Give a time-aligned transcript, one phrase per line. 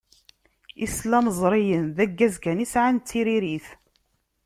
[0.85, 3.67] Islamẓriyen d aggaz kan i sɛan d tiririt.